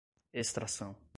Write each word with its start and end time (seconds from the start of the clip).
extração 0.33 1.01